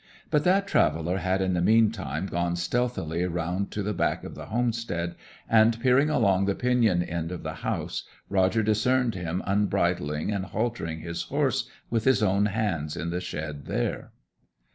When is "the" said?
1.53-1.61, 3.83-3.93, 4.33-4.47, 6.45-6.55, 7.43-7.53, 13.11-13.21